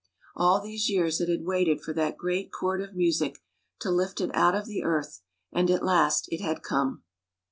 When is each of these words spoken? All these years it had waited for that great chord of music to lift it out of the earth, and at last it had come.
All 0.35 0.59
these 0.59 0.89
years 0.89 1.21
it 1.21 1.29
had 1.29 1.45
waited 1.45 1.81
for 1.83 1.93
that 1.93 2.17
great 2.17 2.51
chord 2.51 2.81
of 2.81 2.95
music 2.95 3.37
to 3.81 3.91
lift 3.91 4.19
it 4.19 4.33
out 4.33 4.55
of 4.55 4.65
the 4.65 4.81
earth, 4.83 5.21
and 5.53 5.69
at 5.69 5.85
last 5.85 6.25
it 6.31 6.41
had 6.41 6.63
come. 6.63 7.03